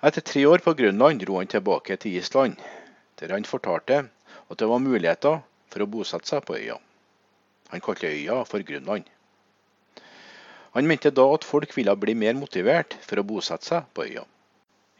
Etter 0.00 0.24
tre 0.24 0.42
år 0.48 0.62
på 0.64 0.74
Grønland 0.74 1.20
dro 1.22 1.38
han 1.38 1.50
tilbake 1.50 1.96
til 2.00 2.16
Island, 2.16 2.56
der 3.20 3.34
han 3.36 3.44
fortalte 3.44 4.02
at 4.50 4.58
det 4.58 4.68
var 4.68 4.82
muligheter 4.82 5.42
for 5.70 5.84
å 5.84 5.90
bosette 5.92 6.30
seg 6.30 6.42
på 6.48 6.56
øya. 6.56 6.78
Han 7.70 7.84
kalte 7.84 8.10
øya 8.10 8.40
for 8.48 8.64
Grønland. 8.66 9.04
Han 10.74 10.86
mente 10.86 11.12
da 11.14 11.26
at 11.34 11.46
folk 11.46 11.76
ville 11.76 11.94
bli 11.98 12.14
mer 12.14 12.34
motivert 12.38 12.96
for 13.06 13.20
å 13.20 13.26
bosette 13.26 13.68
seg 13.68 13.90
på 13.94 14.06
øya. 14.08 14.24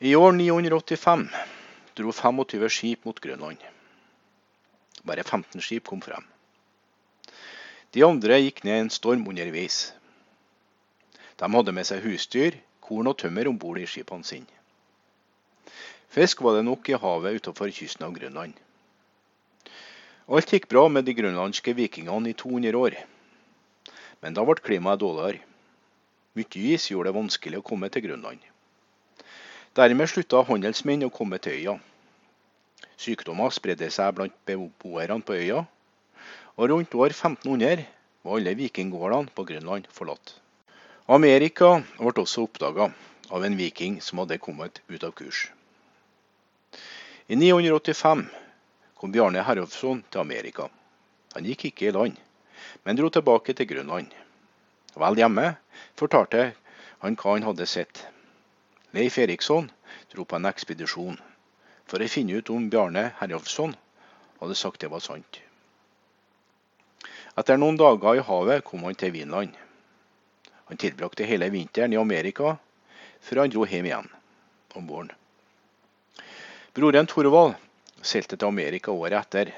I 0.01 0.15
år 0.17 0.37
985 0.37 1.27
dro 1.99 2.13
25 2.15 2.69
skip 2.71 3.09
mot 3.09 3.19
Grønland. 3.21 3.59
Bare 5.05 5.25
15 5.25 5.65
skip 5.65 5.89
kom 5.89 6.05
frem. 6.05 6.29
De 7.91 8.05
andre 8.07 8.37
gikk 8.39 8.63
ned 8.63 8.85
en 8.85 8.91
storm 8.95 9.25
underveis. 9.27 9.91
De 11.43 11.47
hadde 11.51 11.73
med 11.75 11.87
seg 11.89 12.05
husdyr, 12.05 12.55
korn 12.87 13.11
og 13.11 13.17
tømmer 13.19 13.49
om 13.51 13.57
bord 13.59 13.81
i 13.83 13.87
skipene 13.91 14.27
sine. 14.27 14.47
Fisk 16.11 16.43
var 16.47 16.57
det 16.57 16.67
nok 16.67 16.87
i 16.91 16.99
havet 16.99 17.41
utenfor 17.41 17.71
kysten 17.75 18.07
av 18.07 18.15
Grønland. 18.15 18.55
Alt 20.31 20.55
gikk 20.55 20.69
bra 20.71 20.85
med 20.87 21.07
de 21.07 21.17
grønlandske 21.19 21.75
vikingene 21.75 22.31
i 22.31 22.37
200 22.39 22.79
år. 22.79 22.99
Men 24.23 24.39
da 24.39 24.47
ble 24.47 24.63
klimaet 24.63 25.03
dårligere. 25.03 25.43
Mye 26.39 26.63
is 26.77 26.87
gjorde 26.93 27.11
det 27.11 27.17
vanskelig 27.17 27.59
å 27.59 27.67
komme 27.67 27.91
til 27.91 28.07
Grønland. 28.07 28.39
Dermed 29.75 30.11
slutta 30.11 30.45
handelsmenn 30.47 31.09
å 31.09 31.15
komme 31.15 31.43
til 31.43 31.59
øya. 31.59 31.77
Sykdommer 32.95 33.51
spredde 33.51 33.91
seg 33.91 34.15
blant 34.15 34.39
beboerne 34.47 35.19
på 35.27 35.35
øya, 35.35 35.65
og 36.57 36.71
rundt 36.71 36.95
år 36.95 37.13
1500 37.15 37.85
var 38.23 38.37
alle 38.37 38.55
vikinggårdene 38.59 39.33
på 39.35 39.45
Grønland 39.49 39.89
forlatt. 39.95 40.35
Amerika 41.11 41.81
ble 41.99 42.13
også 42.23 42.45
oppdaga 42.47 42.91
av 43.31 43.45
en 43.47 43.57
viking 43.59 44.01
som 44.05 44.21
hadde 44.23 44.39
kommet 44.43 44.83
ut 44.89 45.05
av 45.07 45.15
kurs. 45.17 45.49
I 47.31 47.39
985 47.39 48.27
kom 48.99 49.13
Bjarne 49.15 49.43
Herjolfsson 49.47 50.05
til 50.11 50.23
Amerika. 50.23 50.69
Han 51.35 51.47
gikk 51.47 51.69
ikke 51.71 51.89
i 51.89 51.95
land, 51.95 52.17
men 52.85 52.99
dro 52.99 53.11
tilbake 53.11 53.55
til 53.55 53.71
Grønland. 53.71 54.11
Vel 54.99 55.19
hjemme 55.19 55.53
fortalte 55.99 56.51
han 57.03 57.17
hva 57.17 57.37
han 57.37 57.47
hadde 57.47 57.69
sett. 57.71 58.07
Leif 58.95 59.19
Eriksson 59.23 59.71
dro 60.11 60.27
på 60.27 60.37
en 60.37 60.51
ekspedisjon 60.51 61.21
for 61.91 62.03
å 62.03 62.11
finne 62.11 62.39
ut 62.39 62.51
om 62.55 62.67
Bjarne 62.71 63.13
Herjolfsson 63.21 63.77
hadde 64.41 64.59
sagt 64.59 64.83
det 64.83 64.91
var 64.91 65.03
sant. 65.05 65.43
Etter 67.41 67.57
noen 67.57 67.79
dager 67.81 68.19
i 68.19 68.25
havet 68.27 68.65
kom 68.67 68.83
han 68.85 68.97
til 69.01 69.15
Vinland. 69.15 69.55
Han 70.69 70.81
tilbrakte 70.81 71.25
hele 71.25 71.49
vinteren 71.55 71.95
i 71.95 72.01
Amerika 72.01 72.57
før 73.25 73.41
han 73.43 73.53
dro 73.55 73.65
hjem 73.65 73.89
igjen 73.89 74.11
om 74.77 74.89
våren. 74.91 75.09
Broren 76.77 77.09
Torvald 77.09 77.57
seilte 78.05 78.37
til 78.37 78.51
Amerika 78.51 78.93
året 78.93 79.17
etter, 79.23 79.55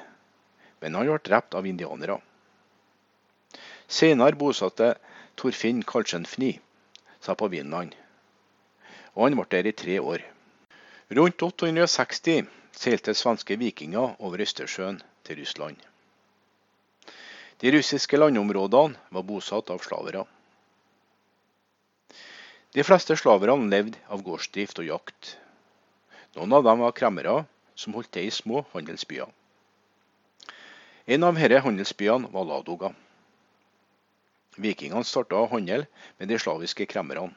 men 0.80 0.94
han 0.94 1.10
ble 1.10 1.18
drept 1.26 1.58
av 1.58 1.66
indianere. 1.66 2.20
Senere 3.90 4.38
bosatte 4.38 4.94
Torfinn 5.36 5.82
Karlsenfni 5.82 6.54
seg 7.18 7.38
på 7.40 7.50
Vinland, 7.52 7.96
og 9.14 9.26
han 9.26 9.38
ble 9.40 9.48
der 9.56 9.72
i 9.72 9.78
tre 9.84 9.98
år. 10.00 10.22
Rundt 11.18 11.42
860 11.50 12.46
seilte 12.72 13.14
svenske 13.18 13.58
vikinger 13.58 14.14
over 14.22 14.46
Østersjøen 14.46 15.02
til 15.26 15.42
Russland. 15.42 15.82
De 17.62 17.70
russiske 17.70 18.18
landområdene 18.18 18.98
var 19.14 19.22
bosatt 19.22 19.68
av 19.70 19.78
slavere. 19.84 20.24
De 22.74 22.82
fleste 22.82 23.14
slaverne 23.14 23.68
levde 23.70 24.00
av 24.10 24.24
gårdsdrift 24.26 24.80
og 24.82 24.88
jakt. 24.88 25.36
Noen 26.34 26.56
av 26.58 26.64
dem 26.66 26.80
var 26.82 26.94
kremmere, 26.96 27.34
som 27.78 27.94
holdt 27.94 28.10
til 28.16 28.26
i 28.26 28.32
små 28.34 28.64
handelsbyer. 28.72 29.30
En 31.06 31.26
av 31.28 31.38
disse 31.38 31.60
handelsbyene 31.62 32.32
var 32.34 32.48
Ladoga. 32.50 32.90
Vikingene 34.58 35.06
starta 35.06 35.44
handel 35.52 35.86
med 36.18 36.32
de 36.32 36.40
slaviske 36.42 36.88
kremmerne. 36.90 37.30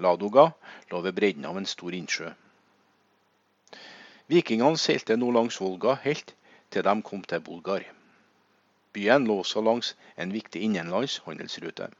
Ladoga 0.00 0.46
lå 0.88 1.02
ved 1.04 1.16
bredden 1.18 1.44
av 1.44 1.60
en 1.60 1.68
stor 1.68 1.92
innsjø. 1.92 2.32
Vikingene 4.32 4.80
seilte 4.80 5.20
nå 5.20 5.28
langs 5.36 5.60
Volga 5.60 5.98
helt 6.08 6.32
til 6.72 6.88
de 6.88 6.96
kom 7.04 7.20
til 7.20 7.44
Bulgar. 7.44 7.84
Byen 8.96 9.28
lå 9.28 9.42
også 9.42 9.60
langs 9.60 9.92
en 10.16 10.32
viktig 10.32 10.62
innenlands 10.64 11.18
handelsrute. 11.26 11.90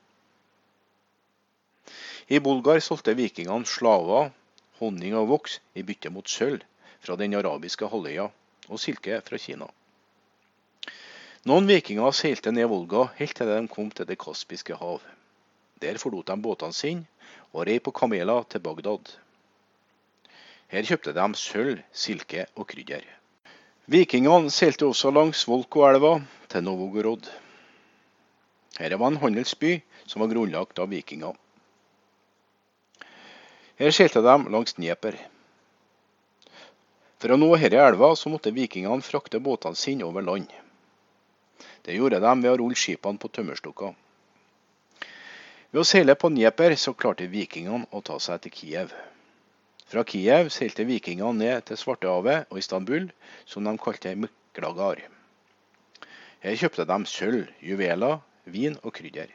I 2.26 2.40
Bulgar 2.42 2.80
solgte 2.82 3.14
vikingene 3.14 3.68
slaver, 3.68 4.32
honning 4.80 5.14
og 5.14 5.28
voks 5.30 5.60
i 5.76 5.84
bytte 5.86 6.10
mot 6.10 6.28
sølv 6.28 6.64
fra 7.04 7.16
den 7.20 7.36
arabiske 7.38 7.86
halvøya 7.92 8.30
og 8.66 8.80
silke 8.82 9.20
fra 9.26 9.38
Kina. 9.38 9.68
Noen 11.46 11.68
vikinger 11.70 12.10
seilte 12.16 12.50
ned 12.50 12.66
Volga 12.72 13.04
helt 13.20 13.36
til 13.38 13.46
de 13.46 13.60
kom 13.70 13.92
til 13.94 14.08
Det 14.08 14.16
kaspiske 14.18 14.74
hav. 14.80 15.04
Der 15.78 16.00
forlot 16.02 16.26
de 16.26 16.34
båtene 16.42 16.74
sine 16.74 17.06
og 17.52 17.68
rei 17.68 17.76
på 17.78 17.92
kameler 17.94 18.42
til 18.50 18.64
Bagdad. 18.64 19.12
Her 20.72 20.88
kjøpte 20.88 21.14
de 21.14 21.26
sølv, 21.38 21.84
silke 21.92 22.48
og 22.56 22.66
krydder. 22.72 23.04
Vikingene 23.86 24.50
seilte 24.50 24.88
også 24.88 25.12
langs 25.14 25.44
Volko-elva 25.46 26.16
til 26.56 26.64
Novogorod. 26.64 27.28
Her 28.80 28.96
var 28.96 29.12
en 29.12 29.20
handelsby 29.20 29.78
som 30.08 30.22
var 30.22 30.30
grunnlagt 30.32 30.78
av 30.80 30.88
vikinger. 30.88 31.34
Her 33.76 33.92
seilte 33.92 34.22
de 34.24 34.36
langs 34.52 34.76
Dnieper. 34.76 35.18
For 37.20 37.32
å 37.32 37.36
nå 37.36 37.48
denne 37.60 37.82
elva 37.90 38.14
så 38.16 38.32
måtte 38.32 38.54
vikingene 38.56 39.04
frakte 39.04 39.40
båtene 39.40 39.76
sine 39.76 40.04
over 40.08 40.24
land. 40.24 40.48
Det 41.84 41.96
gjorde 41.96 42.20
de 42.24 42.32
ved 42.40 42.50
å 42.50 42.56
rulle 42.60 42.76
skipene 42.76 43.20
på 43.20 43.30
tømmerstokker. 43.36 43.92
Ved 45.72 45.82
å 45.82 45.84
seile 45.84 46.16
på 46.16 46.30
Dnieper 46.32 46.76
så 46.80 46.94
klarte 46.96 47.28
vikingene 47.32 47.88
å 47.92 48.00
ta 48.04 48.16
seg 48.20 48.44
til 48.44 48.54
Kiev. 48.56 48.94
Fra 49.86 50.04
Kiev 50.08 50.48
seilte 50.54 50.88
vikingene 50.88 51.36
ned 51.36 51.68
til 51.68 51.80
Svartehavet 51.80 52.48
og 52.48 52.62
Istanbul, 52.62 53.10
som 53.44 53.68
de 53.68 53.76
kalte 53.80 54.16
Miklagar. 54.16 55.04
Her 56.44 56.56
kjøpte 56.60 56.84
de 56.84 56.98
sølv, 57.08 57.48
juveler, 57.62 58.20
vin 58.44 58.76
og 58.82 58.92
krydder. 58.92 59.32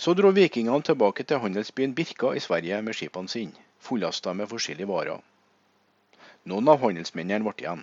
Så 0.00 0.14
dro 0.16 0.30
vikingene 0.32 0.82
tilbake 0.82 1.24
til 1.28 1.38
handelsbyen 1.42 1.94
Birka 1.94 2.32
i 2.32 2.40
Sverige 2.40 2.82
med 2.82 2.96
skipene 2.96 3.28
sine, 3.28 3.52
fullasta 3.78 4.32
med 4.32 4.48
forskjellige 4.48 4.88
varer. 4.88 5.20
Noen 6.48 6.68
av 6.72 6.80
handelsmennene 6.80 7.44
ble 7.44 7.52
igjen. 7.60 7.82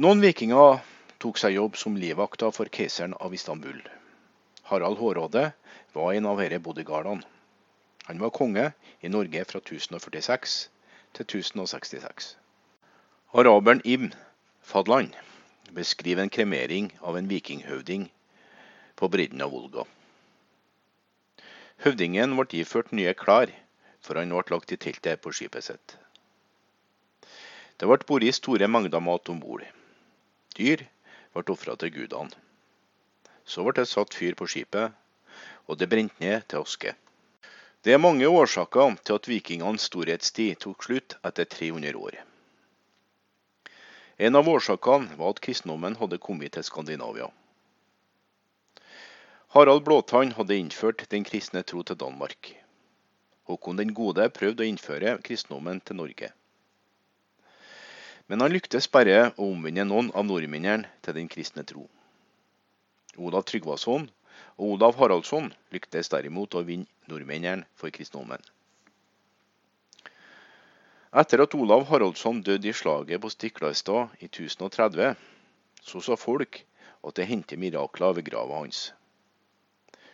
Noen 0.00 0.22
vikinger 0.24 0.80
tok 1.20 1.36
seg 1.36 1.58
jobb 1.58 1.76
som 1.76 1.98
livvakter 2.00 2.54
for 2.56 2.72
keiseren 2.72 3.14
av 3.20 3.34
Istanbul. 3.36 3.82
Harald 4.70 4.96
Hårråde 4.96 5.50
var 5.92 6.14
en 6.14 6.26
av 6.30 6.40
disse 6.40 6.62
bodyguardene. 6.64 7.26
Han 8.08 8.18
var 8.18 8.32
konge 8.34 8.70
i 9.04 9.12
Norge 9.12 9.44
fra 9.44 9.60
1046 9.60 10.56
til 11.18 11.26
1066. 11.26 12.34
Araberen 13.36 13.84
Ibn 13.84 14.14
Fadland 14.70 15.16
beskriver 15.74 16.22
en 16.22 16.30
kremering 16.30 16.92
av 17.00 17.16
en 17.18 17.28
vikinghøvding 17.30 18.04
på 18.94 19.08
bredden 19.10 19.42
av 19.42 19.50
Volga. 19.50 19.82
Høvdingen 21.82 22.36
ble 22.38 22.60
iført 22.60 22.92
nye 22.94 23.16
klær 23.18 23.50
for 24.04 24.20
han 24.20 24.30
ble 24.32 24.54
lagt 24.54 24.72
i 24.72 24.78
teltet 24.78 25.20
på 25.24 25.32
skipet 25.34 25.66
sitt. 25.66 25.96
Det 27.82 27.88
ble 27.90 27.98
båret 28.06 28.36
store 28.38 28.68
mengder 28.70 29.02
mat 29.02 29.32
om 29.32 29.42
bord. 29.42 29.66
Dyr 30.54 30.86
ble 31.34 31.44
ofra 31.56 31.74
til 31.80 31.90
gudene. 31.98 32.30
Så 33.42 33.66
ble 33.66 33.74
det 33.80 33.88
satt 33.90 34.14
fyr 34.14 34.38
på 34.38 34.46
skipet, 34.54 34.94
og 35.66 35.82
det 35.82 35.90
brente 35.90 36.22
ned 36.22 36.46
til 36.46 36.62
aske. 36.62 36.94
Det 37.82 37.94
er 37.96 38.04
mange 38.06 38.28
årsaker 38.28 39.00
til 39.02 39.18
at 39.18 39.30
vikingenes 39.34 39.90
storhetstid 39.90 40.62
tok 40.62 40.84
slutt 40.86 41.18
etter 41.26 41.48
300 41.58 41.96
år. 41.98 42.22
En 44.20 44.36
av 44.36 44.48
årsakene 44.48 45.16
var 45.16 45.30
at 45.32 45.38
kristendommen 45.40 45.94
hadde 45.96 46.18
kommet 46.20 46.52
til 46.52 46.64
Skandinavia. 46.66 47.30
Harald 49.54 49.86
Blåtann 49.86 50.34
hadde 50.36 50.58
innført 50.60 51.06
den 51.14 51.24
kristne 51.24 51.62
tro 51.64 51.80
til 51.88 51.96
Danmark. 52.02 52.50
Håkon 53.48 53.80
den 53.80 53.94
gode 53.96 54.26
prøvde 54.36 54.66
å 54.66 54.68
innføre 54.68 55.14
kristendommen 55.24 55.80
til 55.80 55.96
Norge. 56.02 56.28
Men 58.28 58.44
han 58.44 58.52
lyktes 58.52 58.90
bare 58.92 59.30
å 59.40 59.48
omvende 59.54 59.88
noen 59.88 60.12
av 60.12 60.28
nordmennene 60.28 60.92
til 61.00 61.16
den 61.16 61.32
kristne 61.32 61.64
tro. 61.64 61.88
Olav 63.16 63.48
Tryggvason 63.48 64.04
og 64.58 64.66
Olav 64.74 65.00
Haraldsson 65.00 65.48
lyktes 65.72 66.12
derimot 66.12 66.60
å 66.60 66.66
vinne 66.68 67.08
nordmennene 67.08 67.64
for 67.72 67.88
kristendommen. 67.88 68.44
Etter 71.10 71.42
at 71.42 71.54
Olav 71.58 71.88
Haraldsson 71.88 72.38
døde 72.46 72.68
i 72.70 72.72
slaget 72.72 73.18
på 73.18 73.28
Stiklestad 73.32 74.12
i 74.22 74.28
1030, 74.28 75.16
så 75.82 76.00
sa 76.06 76.14
folk 76.14 76.60
at 77.02 77.16
det 77.16 77.26
hendte 77.26 77.56
mirakler 77.58 78.12
ved 78.14 78.28
grava 78.28 78.60
hans. 78.60 78.92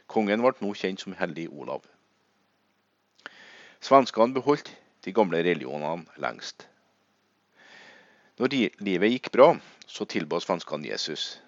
Kongen 0.09 0.41
ble 0.41 0.55
nå 0.65 0.71
kjent 0.73 1.03
som 1.05 1.13
Hellig 1.19 1.51
Olav. 1.53 1.85
Svenskene 3.85 4.33
beholdt 4.39 4.71
de 5.05 5.13
gamle 5.13 5.43
religionene 5.45 6.09
lengst. 6.17 6.65
Når 8.41 8.57
livet 8.81 9.13
gikk 9.13 9.31
bra, 9.37 9.51
så 9.87 10.09
tilba 10.09 10.41
svenskene 10.41 10.89
Jesus. 10.89 11.43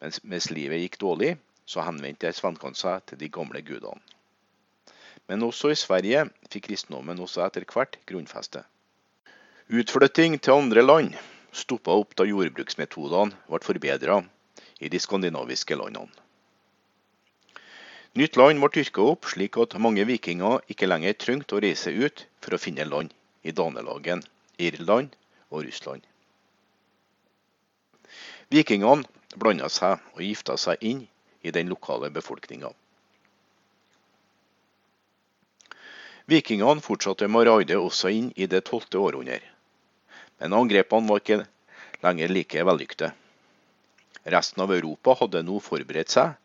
Mens, 0.00 0.24
mens 0.24 0.48
livet 0.56 0.80
gikk 0.80 0.96
dårlig, 1.04 1.34
så 1.68 1.84
henvendte 1.84 2.32
svenskene 2.32 2.80
seg 2.80 3.04
til 3.04 3.20
de 3.20 3.28
gamle 3.28 3.60
gudene. 3.60 4.00
Men 5.30 5.44
også 5.46 5.70
i 5.70 5.78
Sverige 5.78 6.24
fikk 6.50 6.64
kristendommen 6.66 7.20
også 7.22 7.44
etter 7.46 7.62
hvert 7.70 8.00
grunnfeste. 8.10 8.64
Utflytting 9.70 10.40
til 10.42 10.56
andre 10.58 10.82
land 10.82 11.12
stoppa 11.54 11.94
opp 11.94 12.16
da 12.18 12.26
jordbruksmetodene 12.26 13.36
ble 13.46 13.60
forbedra 13.62 14.16
i 14.82 14.90
de 14.90 14.98
skandinaviske 14.98 15.78
landene. 15.78 16.10
Nytt 18.18 18.34
land 18.40 18.58
ble 18.58 18.72
dyrka 18.74 19.06
opp 19.12 19.30
slik 19.30 19.54
at 19.62 19.78
mange 19.78 20.02
vikinger 20.08 20.64
ikke 20.72 20.90
lenger 20.90 21.14
trengte 21.14 21.54
å 21.54 21.62
reise 21.62 21.94
ut 21.94 22.24
for 22.42 22.56
å 22.56 22.58
finne 22.58 22.88
land 22.90 23.14
i 23.46 23.54
Danelagen, 23.54 24.24
Irland 24.58 25.14
og 25.54 25.62
Russland. 25.68 26.02
Vikingene 28.50 29.06
blanda 29.38 29.70
seg 29.70 30.02
og 30.16 30.26
gifta 30.26 30.58
seg 30.58 30.82
inn 30.82 31.04
i 31.46 31.54
den 31.54 31.70
lokale 31.70 32.10
befolkninga. 32.10 32.74
Vikingene 36.30 36.82
fortsatte 36.84 37.26
med 37.26 37.48
å 37.48 37.56
raide 37.56 37.78
også 37.80 38.10
inn 38.14 38.28
i 38.38 38.46
det 38.46 38.62
tolvte 38.68 39.00
århundre. 39.02 39.40
Men 40.38 40.54
angrepene 40.54 41.10
var 41.10 41.22
ikke 41.22 41.40
lenger 42.04 42.30
like 42.30 42.66
vellykkede. 42.68 43.10
Resten 44.34 44.62
av 44.62 44.70
Europa 44.76 45.16
hadde 45.18 45.42
nå 45.42 45.58
forberedt 45.64 46.14
seg 46.14 46.36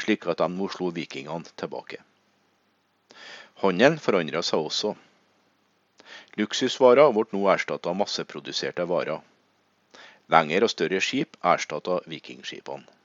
slik 0.00 0.26
at 0.30 0.40
de 0.40 0.48
nå 0.52 0.68
slo 0.72 0.88
vikingene 0.94 1.52
tilbake. 1.60 2.00
Handelen 3.62 4.00
forandra 4.02 4.42
seg 4.46 4.64
også. 4.70 4.94
Luksusvarer 6.40 7.12
ble 7.16 7.28
nå 7.32 7.46
erstatta 7.52 7.92
av 7.92 8.00
masseproduserte 8.00 8.84
varer. 8.88 9.20
Lengre 10.32 10.66
og 10.66 10.72
større 10.72 11.00
skip 11.00 11.36
erstatta 11.54 12.00
vikingskipene. 12.10 12.96